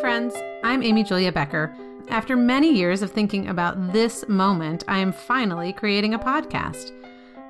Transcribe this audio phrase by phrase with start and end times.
[0.00, 0.34] friends.
[0.62, 1.74] I'm Amy Julia Becker.
[2.08, 6.92] After many years of thinking about this moment, I am finally creating a podcast.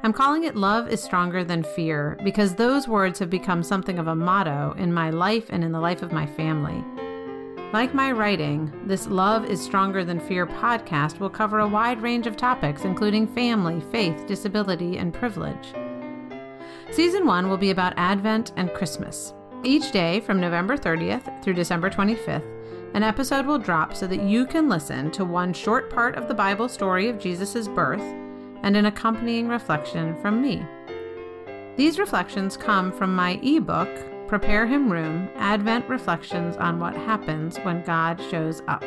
[0.05, 4.07] I'm calling it Love is Stronger Than Fear because those words have become something of
[4.07, 6.85] a motto in my life and in the life of my family.
[7.73, 12.29] Like my writing, this Love is Stronger Than Fear podcast will cover a wide range
[12.29, 15.75] of topics, including family, faith, disability, and privilege.
[16.93, 19.33] Season 1 will be about Advent and Christmas.
[19.65, 22.45] Each day from November 30th through December 25th,
[22.95, 26.35] an episode will drop so that you can listen to one short part of the
[26.35, 28.01] Bible story of Jesus' birth
[28.63, 30.65] and an accompanying reflection from me.
[31.77, 33.89] These reflections come from my ebook,
[34.29, 38.85] Prepare Him Room Advent Reflections on What Happens When God Shows Up,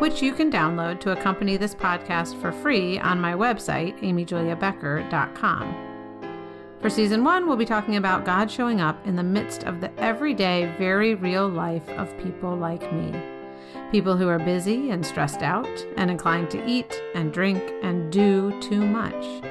[0.00, 5.93] which you can download to accompany this podcast for free on my website, amyjuliabecker.com.
[6.84, 9.90] For season one, we'll be talking about God showing up in the midst of the
[9.98, 13.10] everyday, very real life of people like me.
[13.90, 18.52] People who are busy and stressed out and inclined to eat and drink and do
[18.60, 19.42] too much.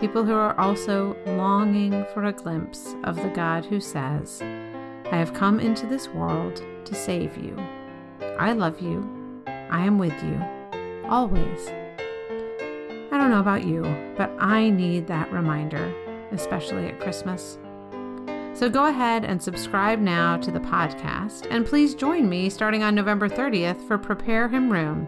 [0.00, 5.34] People who are also longing for a glimpse of the God who says, I have
[5.34, 7.62] come into this world to save you.
[8.38, 9.42] I love you.
[9.46, 10.42] I am with you.
[11.10, 11.68] Always.
[13.12, 13.82] I don't know about you,
[14.16, 15.92] but I need that reminder
[16.32, 17.58] especially at Christmas.
[18.52, 22.94] So go ahead and subscribe now to the podcast, and please join me starting on
[22.94, 25.06] November 30th for Prepare Him Room,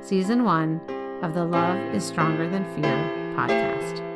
[0.00, 2.96] Season 1 of the Love is Stronger Than Fear
[3.36, 4.11] podcast.